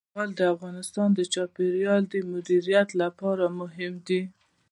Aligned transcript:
زغال 0.09 0.31
د 0.39 0.41
افغانستان 0.53 1.09
د 1.13 1.19
چاپیریال 1.33 2.01
د 2.13 2.15
مدیریت 2.31 2.89
لپاره 3.01 3.45
مهم 3.59 3.93
دي. 4.07 4.21